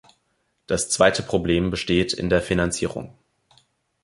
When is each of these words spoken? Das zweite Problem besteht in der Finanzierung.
Das 0.65 0.89
zweite 0.89 1.21
Problem 1.21 1.69
besteht 1.69 2.11
in 2.11 2.31
der 2.31 2.41
Finanzierung. 2.41 3.15